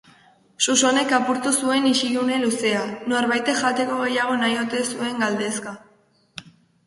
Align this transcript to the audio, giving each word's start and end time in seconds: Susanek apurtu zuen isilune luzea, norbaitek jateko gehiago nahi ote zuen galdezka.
Susanek 0.67 1.11
apurtu 1.17 1.51
zuen 1.65 1.83
isilune 1.89 2.39
luzea, 2.45 2.79
norbaitek 3.13 3.59
jateko 3.61 3.99
gehiago 3.99 4.39
nahi 4.45 4.57
ote 4.65 4.81
zuen 4.87 5.23
galdezka. 5.25 5.75